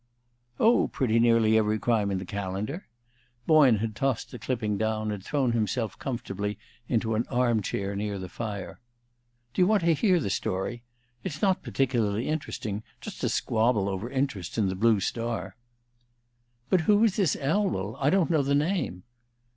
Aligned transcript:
"Oh, 0.59 0.87
pretty 0.87 1.19
nearly 1.19 1.55
every 1.55 1.77
crime 1.77 2.09
in 2.09 2.17
the 2.17 2.25
calendar." 2.25 2.87
Boyne 3.45 3.75
had 3.75 3.95
tossed 3.95 4.31
the 4.31 4.39
clipping 4.39 4.75
down, 4.75 5.11
and 5.11 5.23
thrown 5.23 5.51
himself 5.51 5.99
comfortably 5.99 6.57
into 6.87 7.13
an 7.13 7.27
arm 7.29 7.61
chair 7.61 7.95
near 7.95 8.17
the 8.17 8.27
fire. 8.27 8.79
"Do 9.53 9.61
you 9.61 9.67
want 9.67 9.83
to 9.83 9.93
hear 9.93 10.19
the 10.19 10.31
story? 10.31 10.81
It's 11.23 11.43
not 11.43 11.61
particularly 11.61 12.27
interesting 12.27 12.81
just 12.99 13.23
a 13.23 13.29
squabble 13.29 13.87
over 13.87 14.09
interests 14.09 14.57
in 14.57 14.69
the 14.69 14.75
Blue 14.75 14.99
Star." 14.99 15.55
"But 16.67 16.81
who 16.81 17.03
is 17.03 17.15
this 17.17 17.37
Elwell? 17.39 17.95
I 17.99 18.09
don't 18.09 18.31
know 18.31 18.41
the 18.41 18.55
name." 18.55 19.03